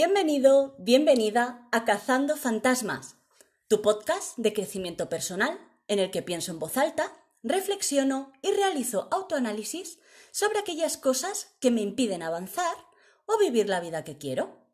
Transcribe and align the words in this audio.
Bienvenido, 0.00 0.76
bienvenida 0.78 1.66
a 1.72 1.84
Cazando 1.84 2.36
Fantasmas, 2.36 3.16
tu 3.66 3.82
podcast 3.82 4.38
de 4.38 4.52
crecimiento 4.52 5.08
personal 5.08 5.58
en 5.88 5.98
el 5.98 6.12
que 6.12 6.22
pienso 6.22 6.52
en 6.52 6.60
voz 6.60 6.76
alta, 6.76 7.12
reflexiono 7.42 8.32
y 8.40 8.52
realizo 8.52 9.08
autoanálisis 9.10 9.98
sobre 10.30 10.60
aquellas 10.60 10.98
cosas 10.98 11.56
que 11.58 11.72
me 11.72 11.80
impiden 11.80 12.22
avanzar 12.22 12.76
o 13.26 13.38
vivir 13.38 13.68
la 13.68 13.80
vida 13.80 14.04
que 14.04 14.18
quiero. 14.18 14.68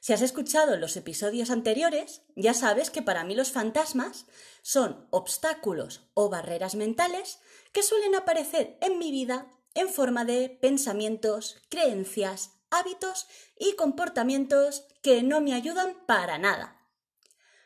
Si 0.00 0.12
has 0.12 0.20
escuchado 0.20 0.76
los 0.76 0.94
episodios 0.98 1.48
anteriores, 1.48 2.20
ya 2.34 2.52
sabes 2.52 2.90
que 2.90 3.00
para 3.00 3.24
mí 3.24 3.34
los 3.34 3.52
fantasmas 3.52 4.26
son 4.60 5.06
obstáculos 5.08 6.10
o 6.12 6.28
barreras 6.28 6.74
mentales 6.74 7.38
que 7.72 7.82
suelen 7.82 8.14
aparecer 8.14 8.76
en 8.82 8.98
mi 8.98 9.10
vida 9.10 9.46
en 9.72 9.88
forma 9.88 10.26
de 10.26 10.50
pensamientos, 10.60 11.62
creencias, 11.70 12.55
hábitos 12.76 13.26
y 13.58 13.74
comportamientos 13.74 14.84
que 15.02 15.22
no 15.22 15.40
me 15.40 15.54
ayudan 15.54 15.96
para 16.06 16.38
nada. 16.38 16.80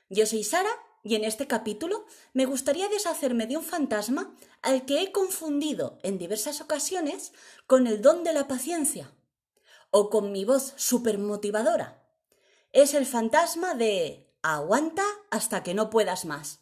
Yo 0.08 0.26
soy 0.26 0.44
Sara 0.44 0.70
y 1.02 1.14
en 1.14 1.24
este 1.24 1.46
capítulo 1.46 2.06
me 2.32 2.46
gustaría 2.46 2.88
deshacerme 2.88 3.46
de 3.46 3.56
un 3.56 3.64
fantasma 3.64 4.34
al 4.62 4.84
que 4.84 5.02
he 5.02 5.12
confundido 5.12 5.98
en 6.02 6.18
diversas 6.18 6.60
ocasiones 6.60 7.32
con 7.66 7.86
el 7.86 8.02
don 8.02 8.24
de 8.24 8.32
la 8.32 8.48
paciencia 8.48 9.12
o 9.90 10.10
con 10.10 10.32
mi 10.32 10.44
voz 10.44 10.74
supermotivadora. 10.76 12.02
Es 12.72 12.94
el 12.94 13.06
fantasma 13.06 13.74
de 13.74 14.32
aguanta 14.42 15.04
hasta 15.30 15.62
que 15.62 15.74
no 15.74 15.90
puedas 15.90 16.24
más. 16.24 16.60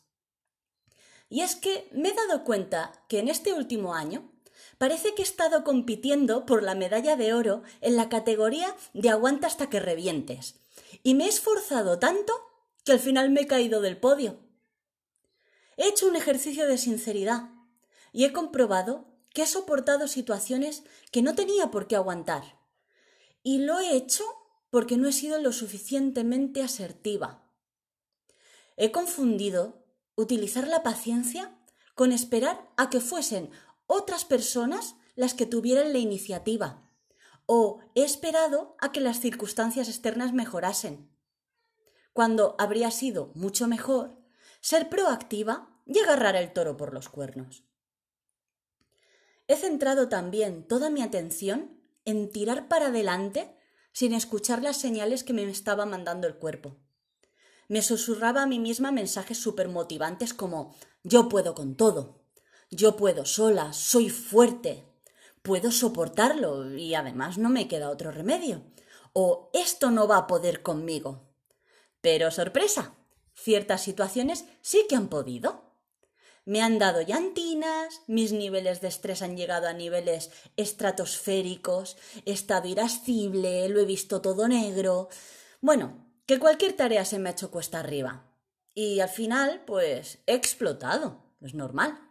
Y 1.29 1.43
es 1.43 1.57
que 1.57 1.89
me 1.93 2.09
he 2.09 2.15
dado 2.15 2.45
cuenta 2.45 3.05
que 3.09 3.19
en 3.19 3.29
este 3.29 3.53
último 3.53 3.95
año 3.95 4.33
parece 4.79 5.15
que 5.15 5.23
he 5.23 5.25
estado 5.25 5.65
compitiendo 5.65 6.47
por 6.47 6.63
la 6.63 6.75
medalla 6.75 7.17
de 7.17 7.35
oro 7.35 7.63
en 7.81 7.97
la 7.97 8.09
categoría 8.09 8.75
de 8.95 9.11
aguanta 9.11 9.47
hasta 9.49 9.69
que 9.69 9.81
revientes. 9.81 10.61
Y 11.03 11.15
me 11.15 11.27
he 11.27 11.29
esforzado 11.29 11.99
tanto 11.99 12.33
que 12.85 12.93
al 12.93 13.01
final 13.01 13.31
me 13.31 13.43
he 13.43 13.47
caído 13.47 13.81
del 13.81 13.99
podio. 13.99 14.39
He 15.77 15.89
hecho 15.89 16.09
un 16.09 16.17
ejercicio 16.17 16.67
de 16.67 16.79
sinceridad 16.79 17.51
y 18.13 18.25
he 18.25 18.33
comprobado 18.33 19.07
que 19.35 19.43
he 19.43 19.47
soportado 19.47 20.09
situaciones 20.09 20.85
que 21.13 21.23
no 21.23 21.35
tenía 21.35 21.71
por 21.71 21.87
qué 21.87 21.97
aguantar. 21.97 22.59
Y 23.43 23.59
lo 23.59 23.79
he 23.79 23.95
hecho 23.95 24.25
porque 24.71 24.97
no 24.97 25.09
he 25.09 25.13
sido 25.13 25.41
lo 25.41 25.53
suficientemente 25.53 26.63
asertiva. 26.63 27.45
He 28.77 28.91
confundido 28.93 29.85
utilizar 30.17 30.67
la 30.67 30.83
paciencia 30.83 31.57
con 31.95 32.13
esperar 32.13 32.71
a 32.77 32.91
que 32.91 33.01
fuesen 33.01 33.51
otras 33.89 34.25
personas 34.25 34.95
las 35.17 35.35
que 35.35 35.47
tuvieran 35.47 35.93
la 35.93 35.99
iniciativa, 35.99 36.89
o 37.47 37.81
he 37.97 38.05
esperado 38.05 38.77
a 38.79 38.93
que 38.93 39.01
las 39.01 39.19
circunstancias 39.19 39.89
externas 39.89 40.33
mejorasen, 40.33 41.11
cuando 42.13 42.55
habría 42.59 42.93
sido 42.93 43.33
mucho 43.35 43.67
mejor 43.67 44.17
ser 44.61 44.89
proactiva 44.89 45.81
y 45.87 45.99
agarrar 45.99 46.37
el 46.37 46.53
toro 46.53 46.77
por 46.77 46.93
los 46.93 47.09
cuernos. 47.09 47.65
He 49.47 49.57
centrado 49.57 50.09
también 50.09 50.69
toda 50.69 50.91
mi 50.91 51.01
atención 51.01 51.81
en 52.05 52.31
tirar 52.31 52.69
para 52.69 52.89
adelante 52.89 53.57
sin 53.93 54.13
escuchar 54.13 54.63
las 54.63 54.77
señales 54.77 55.25
que 55.25 55.33
me 55.33 55.43
estaba 55.45 55.87
mandando 55.87 56.27
el 56.27 56.37
cuerpo. 56.37 56.77
Me 57.69 57.83
susurraba 57.83 58.43
a 58.43 58.47
mí 58.47 58.59
misma 58.59 58.93
mensajes 58.93 59.39
supermotivantes 59.39 60.35
como 60.35 60.75
yo 61.03 61.29
puedo 61.29 61.55
con 61.55 61.77
todo, 61.77 62.28
yo 62.71 62.97
puedo 62.97 63.25
sola, 63.25 63.73
soy 63.73 64.11
fuerte, 64.11 64.85
puedo 65.43 65.71
soportarlo 65.73 66.77
y 66.77 66.95
además 66.95 67.39
no 67.39 67.49
me 67.49 67.69
queda 67.69 67.91
otro 67.91 68.11
remedio. 68.11 68.63
O 69.13 69.51
esto 69.55 69.91
no 69.91 70.07
va 70.07 70.19
a 70.19 70.27
poder 70.27 70.63
conmigo. 70.63 71.29
Pero 72.01 72.31
sorpresa, 72.31 72.95
ciertas 73.35 73.83
situaciones 73.83 74.45
sí 74.61 74.87
que 74.89 74.97
han 74.97 75.09
podido. 75.09 75.69
Me 76.45 76.63
han 76.63 76.79
dado 76.79 77.03
llantinas, 77.03 78.03
mis 78.07 78.33
niveles 78.33 78.81
de 78.81 78.89
estrés 78.89 79.21
han 79.21 79.37
llegado 79.37 79.69
a 79.69 79.75
niveles 79.75 80.31
estratosféricos, 80.57 81.99
he 82.25 82.33
estado 82.33 82.69
irascible, 82.69 83.69
lo 83.69 83.81
he 83.81 83.85
visto 83.85 84.23
todo 84.23 84.49
negro. 84.49 85.09
Bueno, 85.61 86.07
que 86.25 86.39
cualquier 86.39 86.75
tarea 86.75 87.05
se 87.05 87.19
me 87.19 87.29
ha 87.29 87.33
hecho 87.33 87.51
cuesta 87.51 87.81
arriba. 87.81 88.31
Y 88.75 89.01
al 89.01 89.09
final, 89.09 89.63
pues, 89.67 90.21
he 90.27 90.35
explotado. 90.35 91.23
Es 91.43 91.55
normal. 91.55 92.08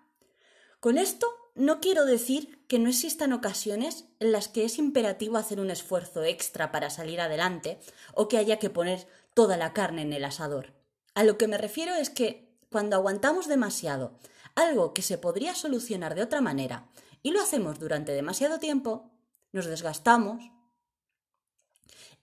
Con 0.80 0.98
esto 0.98 1.28
no 1.56 1.80
quiero 1.80 2.06
decir 2.06 2.64
que 2.68 2.78
no 2.78 2.90
existan 2.90 3.34
ocasiones 3.34 4.06
en 4.20 4.32
las 4.32 4.48
que 4.48 4.64
es 4.64 4.78
imperativo 4.78 5.38
hacer 5.38 5.60
un 5.60 5.72
esfuerzo 5.72 6.24
extra 6.24 6.72
para 6.72 6.92
salir 6.92 7.20
adelante 7.20 7.80
o 8.14 8.28
que 8.28 8.38
haya 8.38 8.60
que 8.60 8.70
poner 8.70 9.08
toda 9.34 9.58
la 9.58 9.74
carne 9.74 10.04
en 10.04 10.14
el 10.14 10.24
asador. 10.24 10.74
A 11.16 11.24
lo 11.24 11.38
que 11.38 11.48
me 11.48 11.58
refiero 11.58 11.96
es 11.96 12.12
que 12.12 12.56
cuando 12.70 12.96
aguantamos 12.96 13.48
demasiado 13.48 14.20
algo 14.54 14.94
que 14.94 15.02
se 15.02 15.18
podría 15.18 15.56
solucionar 15.56 16.14
de 16.14 16.22
otra 16.22 16.42
manera 16.42 16.90
y 17.24 17.32
lo 17.32 17.42
hacemos 17.42 17.80
durante 17.80 18.12
demasiado 18.12 18.60
tiempo, 18.60 19.12
nos 19.52 19.66
desgastamos. 19.66 20.44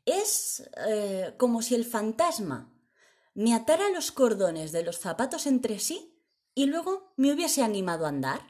Es 0.04 0.70
eh, 0.86 1.34
como 1.38 1.62
si 1.62 1.74
el 1.74 1.84
fantasma 1.84 2.72
me 3.34 3.52
atara 3.52 3.88
los 3.90 4.12
cordones 4.12 4.70
de 4.70 4.84
los 4.84 5.00
zapatos 5.00 5.46
entre 5.46 5.80
sí 5.80 6.13
y 6.54 6.66
luego 6.66 7.12
me 7.16 7.32
hubiese 7.32 7.62
animado 7.62 8.06
a 8.06 8.10
andar. 8.10 8.40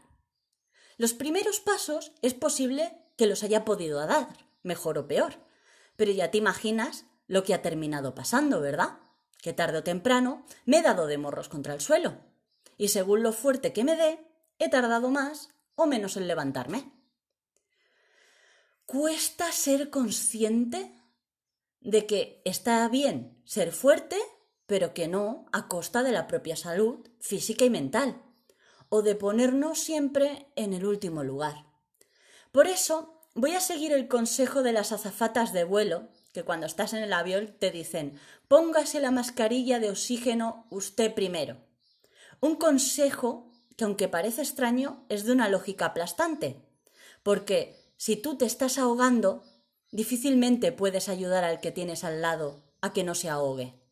Los 0.96 1.14
primeros 1.14 1.60
pasos 1.60 2.12
es 2.22 2.34
posible 2.34 2.96
que 3.16 3.26
los 3.26 3.42
haya 3.42 3.64
podido 3.64 4.04
dar, 4.06 4.28
mejor 4.62 4.98
o 4.98 5.08
peor, 5.08 5.34
pero 5.96 6.12
ya 6.12 6.30
te 6.30 6.38
imaginas 6.38 7.06
lo 7.26 7.44
que 7.44 7.54
ha 7.54 7.62
terminado 7.62 8.14
pasando, 8.14 8.60
¿verdad? 8.60 8.98
Que 9.40 9.52
tarde 9.52 9.78
o 9.78 9.84
temprano 9.84 10.44
me 10.64 10.78
he 10.78 10.82
dado 10.82 11.06
de 11.06 11.18
morros 11.18 11.48
contra 11.48 11.74
el 11.74 11.80
suelo, 11.80 12.18
y 12.76 12.88
según 12.88 13.22
lo 13.22 13.32
fuerte 13.32 13.72
que 13.72 13.84
me 13.84 13.96
dé, 13.96 14.26
he 14.58 14.68
tardado 14.68 15.10
más 15.10 15.50
o 15.74 15.86
menos 15.86 16.16
en 16.16 16.28
levantarme. 16.28 16.92
Cuesta 18.86 19.50
ser 19.50 19.90
consciente 19.90 21.00
de 21.80 22.06
que 22.06 22.42
está 22.44 22.86
bien 22.88 23.40
ser 23.44 23.72
fuerte 23.72 24.16
pero 24.66 24.94
que 24.94 25.08
no 25.08 25.46
a 25.52 25.68
costa 25.68 26.02
de 26.02 26.12
la 26.12 26.26
propia 26.26 26.56
salud 26.56 27.08
física 27.20 27.64
y 27.64 27.70
mental, 27.70 28.22
o 28.88 29.02
de 29.02 29.14
ponernos 29.14 29.78
siempre 29.78 30.48
en 30.56 30.72
el 30.72 30.86
último 30.86 31.24
lugar. 31.24 31.66
Por 32.52 32.66
eso 32.66 33.20
voy 33.34 33.52
a 33.52 33.60
seguir 33.60 33.92
el 33.92 34.08
consejo 34.08 34.62
de 34.62 34.72
las 34.72 34.92
azafatas 34.92 35.52
de 35.52 35.64
vuelo, 35.64 36.08
que 36.32 36.44
cuando 36.44 36.66
estás 36.66 36.92
en 36.92 37.02
el 37.02 37.12
avión 37.12 37.56
te 37.58 37.70
dicen 37.70 38.18
póngase 38.48 39.00
la 39.00 39.10
mascarilla 39.10 39.78
de 39.78 39.90
oxígeno 39.90 40.66
usted 40.70 41.14
primero. 41.14 41.58
Un 42.40 42.56
consejo 42.56 43.50
que 43.76 43.84
aunque 43.84 44.08
parece 44.08 44.42
extraño 44.42 45.04
es 45.08 45.24
de 45.24 45.32
una 45.32 45.48
lógica 45.48 45.86
aplastante, 45.86 46.62
porque 47.22 47.76
si 47.96 48.16
tú 48.16 48.36
te 48.36 48.44
estás 48.44 48.78
ahogando, 48.78 49.42
difícilmente 49.90 50.72
puedes 50.72 51.08
ayudar 51.08 51.44
al 51.44 51.60
que 51.60 51.72
tienes 51.72 52.04
al 52.04 52.22
lado 52.22 52.62
a 52.80 52.92
que 52.92 53.04
no 53.04 53.14
se 53.14 53.28
ahogue. 53.28 53.83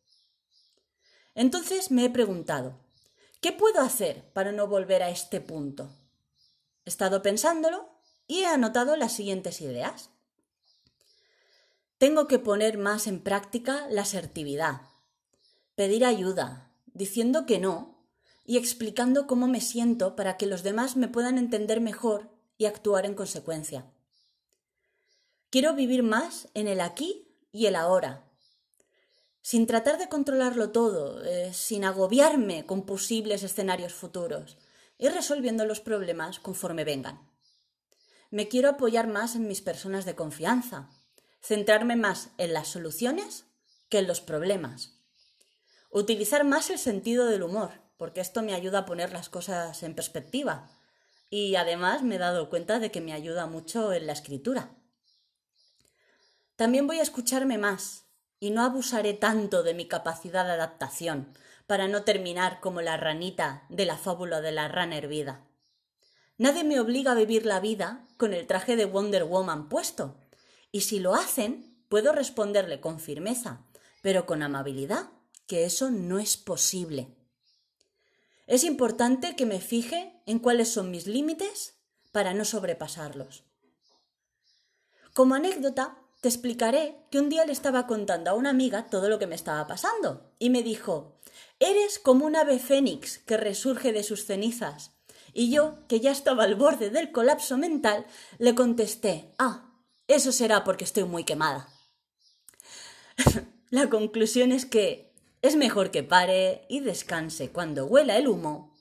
Entonces 1.35 1.91
me 1.91 2.05
he 2.05 2.09
preguntado, 2.09 2.79
¿qué 3.41 3.51
puedo 3.51 3.81
hacer 3.81 4.31
para 4.33 4.51
no 4.51 4.67
volver 4.67 5.03
a 5.03 5.09
este 5.09 5.41
punto? 5.41 5.89
He 6.85 6.89
estado 6.89 7.21
pensándolo 7.21 7.89
y 8.27 8.41
he 8.41 8.45
anotado 8.45 8.95
las 8.95 9.13
siguientes 9.13 9.61
ideas. 9.61 10.09
Tengo 11.97 12.27
que 12.27 12.39
poner 12.39 12.77
más 12.77 13.07
en 13.07 13.21
práctica 13.21 13.87
la 13.89 14.01
asertividad, 14.01 14.81
pedir 15.75 16.05
ayuda, 16.05 16.71
diciendo 16.87 17.45
que 17.45 17.59
no 17.59 17.93
y 18.45 18.57
explicando 18.57 19.25
cómo 19.25 19.47
me 19.47 19.61
siento 19.61 20.15
para 20.15 20.37
que 20.37 20.45
los 20.45 20.63
demás 20.63 20.97
me 20.97 21.07
puedan 21.07 21.37
entender 21.37 21.79
mejor 21.79 22.29
y 22.57 22.65
actuar 22.65 23.05
en 23.05 23.15
consecuencia. 23.15 23.85
Quiero 25.49 25.73
vivir 25.75 26.03
más 26.03 26.49
en 26.53 26.67
el 26.67 26.81
aquí 26.81 27.27
y 27.51 27.67
el 27.67 27.75
ahora, 27.75 28.25
sin 29.43 29.67
tratar 29.67 29.99
de 29.99 30.07
controlarlo 30.07 30.71
todo, 30.71 31.23
eh, 31.23 31.53
sin 31.53 31.83
agobiarme 31.83 32.65
con 32.65 32.85
posibles 32.85 33.43
escenarios 33.43 33.93
futuros, 33.93 34.57
y 34.97 35.09
resolviendo 35.09 35.65
los 35.65 35.81
problemas 35.81 36.39
conforme 36.39 36.85
vengan. 36.85 37.29
Me 38.31 38.47
quiero 38.47 38.69
apoyar 38.69 39.07
más 39.07 39.35
en 39.35 39.47
mis 39.47 39.61
personas 39.61 40.05
de 40.05 40.15
confianza, 40.15 40.89
centrarme 41.41 41.97
más 41.97 42.29
en 42.37 42.53
las 42.53 42.69
soluciones 42.69 43.45
que 43.89 43.99
en 43.99 44.07
los 44.07 44.21
problemas. 44.21 44.97
Utilizar 45.91 46.45
más 46.45 46.69
el 46.69 46.79
sentido 46.79 47.25
del 47.25 47.43
humor, 47.43 47.81
porque 47.97 48.21
esto 48.21 48.41
me 48.43 48.53
ayuda 48.53 48.79
a 48.79 48.85
poner 48.85 49.11
las 49.11 49.27
cosas 49.27 49.83
en 49.83 49.93
perspectiva. 49.93 50.71
Y 51.29 51.55
además 51.55 52.01
me 52.01 52.15
he 52.15 52.17
dado 52.17 52.49
cuenta 52.49 52.79
de 52.79 52.91
que 52.91 53.01
me 53.01 53.13
ayuda 53.13 53.45
mucho 53.45 53.91
en 53.91 54.07
la 54.07 54.13
escritura. 54.13 54.75
También 56.55 56.87
voy 56.87 56.99
a 56.99 57.03
escucharme 57.03 57.57
más, 57.57 58.02
y 58.43 58.49
no 58.49 58.61
abusaré 58.61 59.13
tanto 59.13 59.63
de 59.63 59.73
mi 59.73 59.87
capacidad 59.87 60.43
de 60.43 60.51
adaptación 60.51 61.33
para 61.65 61.87
no 61.87 62.03
terminar 62.03 62.59
como 62.59 62.81
la 62.81 62.97
ranita 62.97 63.65
de 63.69 63.85
la 63.85 63.95
fábula 63.95 64.41
de 64.41 64.51
la 64.51 64.67
rana 64.67 64.97
hervida. 64.97 65.47
Nadie 66.37 66.65
me 66.65 66.77
obliga 66.81 67.13
a 67.13 67.15
vivir 67.15 67.45
la 67.45 67.61
vida 67.61 68.05
con 68.17 68.33
el 68.33 68.45
traje 68.45 68.75
de 68.75 68.83
Wonder 68.83 69.23
Woman 69.23 69.69
puesto, 69.69 70.19
y 70.73 70.81
si 70.81 70.99
lo 70.99 71.15
hacen, 71.15 71.85
puedo 71.87 72.11
responderle 72.11 72.81
con 72.81 72.99
firmeza, 72.99 73.63
pero 74.01 74.25
con 74.25 74.43
amabilidad, 74.43 75.09
que 75.47 75.63
eso 75.63 75.89
no 75.89 76.19
es 76.19 76.35
posible. 76.35 77.15
Es 78.45 78.65
importante 78.65 79.37
que 79.37 79.45
me 79.45 79.61
fije 79.61 80.21
en 80.25 80.39
cuáles 80.39 80.67
son 80.67 80.91
mis 80.91 81.07
límites 81.07 81.75
para 82.11 82.33
no 82.33 82.43
sobrepasarlos. 82.43 83.45
Como 85.13 85.33
anécdota, 85.33 86.02
te 86.23 86.29
explicaré 86.29 86.95
que 87.11 87.19
un 87.19 87.27
día 87.27 87.45
le 87.45 87.51
estaba 87.51 87.85
contando 87.85 88.31
a 88.31 88.33
una 88.33 88.49
amiga 88.49 88.87
todo 88.89 89.09
lo 89.09 89.19
que 89.19 89.27
me 89.27 89.35
estaba 89.35 89.67
pasando 89.67 90.31
y 90.39 90.51
me 90.51 90.63
dijo, 90.63 91.19
eres 91.59 91.99
como 91.99 92.25
un 92.25 92.37
ave 92.37 92.59
fénix 92.59 93.17
que 93.17 93.35
resurge 93.35 93.91
de 93.91 94.03
sus 94.03 94.25
cenizas. 94.25 94.91
Y 95.33 95.51
yo, 95.51 95.85
que 95.89 95.99
ya 95.99 96.11
estaba 96.11 96.45
al 96.45 96.55
borde 96.55 96.91
del 96.91 97.11
colapso 97.11 97.57
mental, 97.57 98.05
le 98.37 98.55
contesté, 98.55 99.33
ah, 99.37 99.69
eso 100.07 100.31
será 100.31 100.63
porque 100.63 100.85
estoy 100.85 101.03
muy 101.03 101.25
quemada. 101.25 101.67
La 103.69 103.89
conclusión 103.89 104.53
es 104.53 104.65
que 104.65 105.13
es 105.41 105.57
mejor 105.57 105.91
que 105.91 106.03
pare 106.03 106.65
y 106.69 106.79
descanse 106.79 107.49
cuando 107.49 107.85
huela 107.85 108.15
el 108.15 108.29
humo 108.29 108.73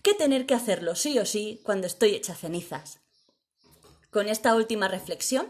que 0.00 0.14
tener 0.14 0.46
que 0.46 0.54
hacerlo 0.54 0.94
sí 0.94 1.18
o 1.18 1.26
sí 1.26 1.60
cuando 1.62 1.88
estoy 1.88 2.14
hecha 2.14 2.34
cenizas. 2.34 3.00
Con 4.10 4.30
esta 4.30 4.54
última 4.54 4.88
reflexión 4.88 5.46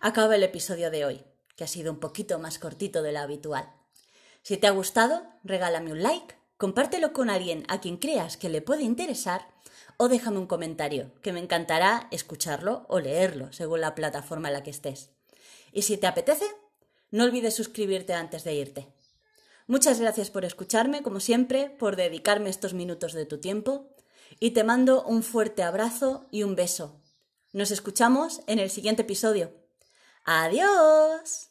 acaba 0.00 0.36
el 0.36 0.42
episodio 0.42 0.90
de 0.90 1.04
hoy, 1.04 1.24
que 1.56 1.64
ha 1.64 1.68
sido 1.68 1.92
un 1.92 2.00
poquito 2.00 2.38
más 2.38 2.58
cortito 2.58 3.02
de 3.02 3.12
lo 3.12 3.20
habitual. 3.20 3.72
Si 4.42 4.56
te 4.56 4.66
ha 4.66 4.70
gustado, 4.70 5.24
regálame 5.44 5.92
un 5.92 6.02
like, 6.02 6.34
compártelo 6.56 7.12
con 7.12 7.30
alguien 7.30 7.64
a 7.68 7.80
quien 7.80 7.96
creas 7.96 8.36
que 8.36 8.48
le 8.48 8.62
puede 8.62 8.82
interesar 8.82 9.48
o 9.96 10.08
déjame 10.08 10.38
un 10.38 10.46
comentario, 10.46 11.12
que 11.22 11.32
me 11.32 11.40
encantará 11.40 12.08
escucharlo 12.10 12.84
o 12.88 13.00
leerlo, 13.00 13.52
según 13.52 13.80
la 13.80 13.94
plataforma 13.94 14.48
en 14.48 14.54
la 14.54 14.62
que 14.62 14.70
estés. 14.70 15.10
Y 15.72 15.82
si 15.82 15.96
te 15.96 16.06
apetece, 16.06 16.46
no 17.10 17.24
olvides 17.24 17.54
suscribirte 17.54 18.12
antes 18.12 18.44
de 18.44 18.54
irte. 18.54 18.88
Muchas 19.66 19.98
gracias 20.00 20.30
por 20.30 20.44
escucharme, 20.44 21.02
como 21.02 21.18
siempre, 21.18 21.70
por 21.70 21.96
dedicarme 21.96 22.50
estos 22.50 22.74
minutos 22.74 23.14
de 23.14 23.26
tu 23.26 23.38
tiempo 23.38 23.88
y 24.38 24.50
te 24.52 24.64
mando 24.64 25.02
un 25.02 25.22
fuerte 25.22 25.62
abrazo 25.62 26.26
y 26.30 26.42
un 26.42 26.54
beso. 26.54 27.00
Nos 27.52 27.70
escuchamos 27.70 28.42
en 28.46 28.58
el 28.58 28.70
siguiente 28.70 29.02
episodio. 29.02 29.65
Adiós. 30.26 31.48